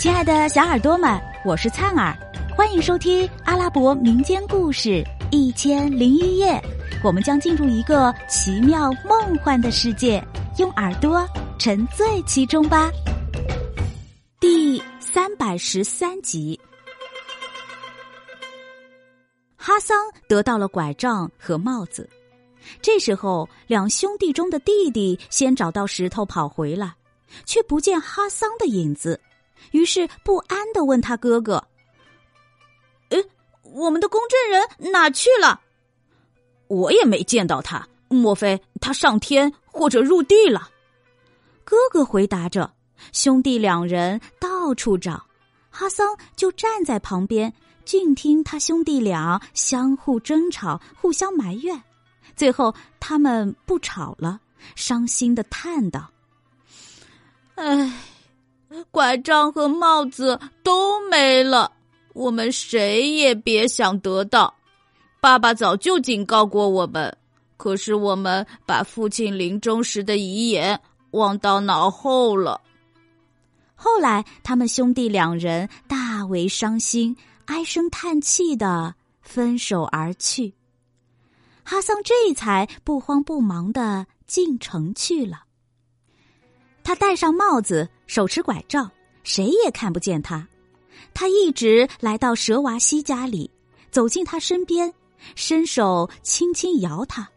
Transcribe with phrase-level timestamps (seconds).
[0.00, 2.16] 亲爱的小耳朵们，我是灿儿，
[2.56, 4.88] 欢迎收听阿拉伯民间故事
[5.30, 6.52] 《一千零一夜》。
[7.04, 10.24] 我们将进入一个奇妙梦幻的世界，
[10.56, 11.28] 用耳朵
[11.58, 12.90] 沉醉其中吧。
[14.40, 16.58] 第三百十三集，
[19.54, 19.94] 哈桑
[20.26, 22.08] 得到了拐杖和帽子。
[22.80, 26.94] 这时候，两兄弟中的弟弟先找到石头跑回来，
[27.44, 29.20] 却不见哈桑的影子。
[29.72, 31.64] 于是不安的问他哥哥
[33.10, 33.18] ：“呃，
[33.62, 35.60] 我们的公证人哪去了？
[36.68, 40.70] 我也没见到他，莫非他上天或者入地了？”
[41.64, 42.72] 哥哥回答着。
[43.12, 45.26] 兄弟两人到处找，
[45.70, 47.50] 哈桑就站在旁边，
[47.86, 51.82] 静听他兄弟俩相互争吵，互相埋怨。
[52.36, 54.38] 最后，他们不吵了，
[54.76, 56.10] 伤心的叹道
[57.56, 57.90] ：“唉。”
[59.00, 61.72] 拐杖和帽子都没了，
[62.12, 64.52] 我们谁也别想得到。
[65.22, 67.16] 爸爸早就警告过我们，
[67.56, 70.78] 可是我们把父亲临终时的遗言
[71.12, 72.60] 忘到脑后了。
[73.74, 80.52] 后来，他们兄弟两人大为伤心，唉声叹气的分手而去。
[81.64, 85.44] 哈桑这才不慌不忙的进城去了。
[86.82, 88.90] 他戴上帽子，手持拐杖，
[89.22, 90.44] 谁也看不见他。
[91.14, 93.48] 他一直来到蛇娃西家里，
[93.92, 94.92] 走进他身边，
[95.36, 97.28] 伸手轻轻摇他。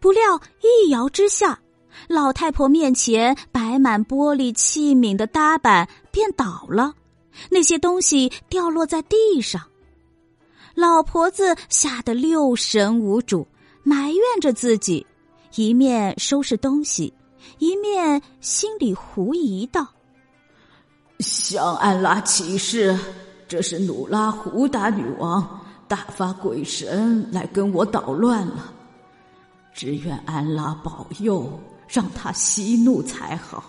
[0.00, 1.60] 不料一摇之下，
[2.08, 6.94] 老太婆面前摆满玻璃器皿的搭板便倒了，
[7.50, 9.60] 那些东西掉落在地上。
[10.74, 13.46] 老婆子吓得六神无主，
[13.82, 15.06] 埋怨着自己，
[15.54, 17.12] 一面收拾东西。
[17.58, 19.86] 一面心里狐疑道
[21.20, 22.98] ：“向安拉起誓，
[23.48, 28.72] 这是努拉胡达女王大发鬼神来跟我捣乱了。
[29.72, 33.64] 只愿安拉保佑，让他息怒才好。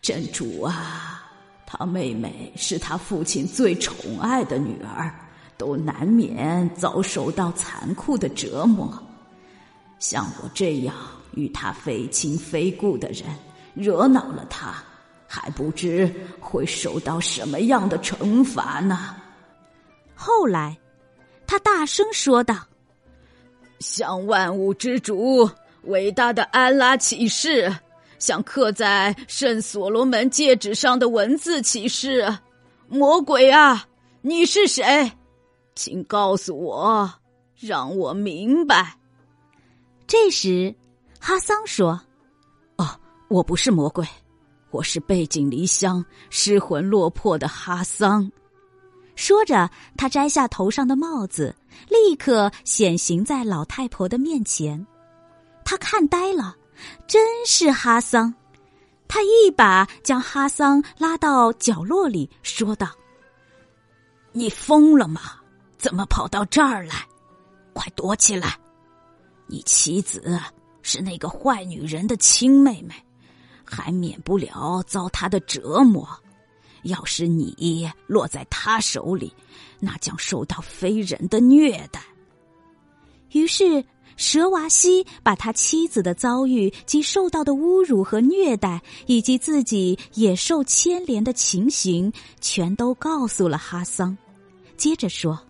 [0.00, 1.22] 真主啊，
[1.66, 5.14] 他妹妹是他父亲最宠爱的女儿，
[5.56, 8.92] 都难免遭受到残酷的折磨。
[9.98, 10.94] 像我这样。”
[11.34, 13.24] 与他非亲非故的人
[13.74, 14.74] 惹恼了他，
[15.26, 19.16] 还不知会受到什么样的惩罚呢。
[20.14, 20.78] 后来，
[21.46, 22.54] 他大声说道
[23.80, 25.48] ：“向万物之主
[25.84, 27.74] 伟大的安拉起誓，
[28.18, 32.30] 向刻在圣所罗门戒指上的文字起誓，
[32.88, 33.86] 魔鬼啊，
[34.20, 35.10] 你是谁？
[35.74, 37.10] 请告诉我，
[37.56, 38.98] 让我明白。”
[40.06, 40.74] 这时。
[41.24, 42.00] 哈桑说
[42.78, 44.04] ：“哦，我不是魔鬼，
[44.72, 48.28] 我是背井离乡、失魂落魄的哈桑。”
[49.14, 51.54] 说着，他摘下头上的帽子，
[51.88, 54.84] 立刻显形在老太婆的面前。
[55.64, 56.56] 他看呆了，
[57.06, 58.34] 真是哈桑。
[59.06, 62.88] 他一把将哈桑拉到角落里，说道
[64.34, 65.20] ：“你疯了吗？
[65.78, 67.06] 怎么跑到这儿来？
[67.74, 68.58] 快躲起来！
[69.46, 70.36] 你妻子。”
[70.82, 72.94] 是那个坏女人的亲妹妹，
[73.64, 76.08] 还免不了遭她的折磨。
[76.82, 79.32] 要是你落在她手里，
[79.78, 82.02] 那将受到非人的虐待。
[83.30, 83.84] 于是，
[84.16, 94.16] 蛇娃西把他妻子的遭遇及受到的侮辱和虐待，以及自己也受牵连的情形，全都告诉了哈桑。
[94.76, 95.40] 接着说：“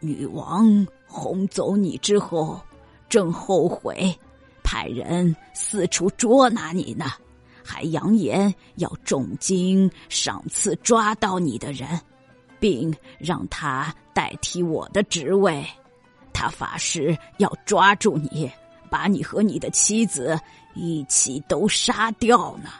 [0.00, 2.60] 女王轰走你之后。”
[3.14, 4.12] 正后悔，
[4.64, 7.12] 派人四处捉拿你呢，
[7.64, 11.88] 还扬言要重金赏赐抓到你的人，
[12.58, 15.64] 并让他代替我的职位。
[16.32, 18.50] 他发誓要抓住你，
[18.90, 20.36] 把你和你的妻子
[20.74, 22.70] 一起都杀掉呢。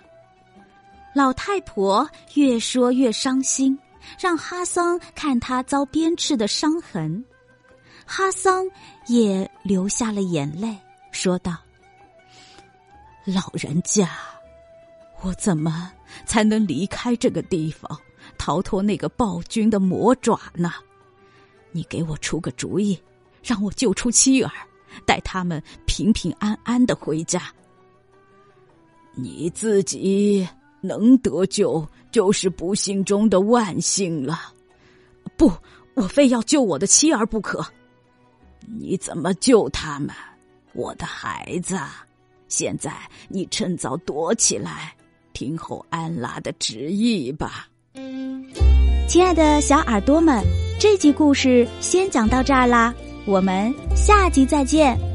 [1.14, 3.78] 老太婆越说越伤心，
[4.18, 7.24] 让哈桑看他遭鞭笞的伤痕。
[8.04, 8.68] 哈桑
[9.06, 10.76] 也流下了眼泪，
[11.10, 11.56] 说道
[13.24, 14.10] ：“老人家，
[15.22, 15.90] 我怎么
[16.26, 17.98] 才能离开这个地方，
[18.36, 20.70] 逃脱那个暴君的魔爪呢？
[21.72, 23.00] 你给我出个主意，
[23.42, 24.52] 让我救出妻儿，
[25.06, 27.50] 带他们平平安安的回家。
[29.14, 30.46] 你自己
[30.82, 34.52] 能得救，就是不幸中的万幸了。
[35.38, 35.50] 不，
[35.94, 37.66] 我非要救我的妻儿不可。”
[38.66, 40.10] 你怎么救他们，
[40.72, 41.78] 我的孩子？
[42.48, 42.92] 现在
[43.28, 44.94] 你趁早躲起来，
[45.32, 47.68] 听候安拉的旨意吧。
[49.08, 50.42] 亲爱的小耳朵们，
[50.78, 52.94] 这集故事先讲到这儿啦，
[53.26, 55.13] 我们下集再见。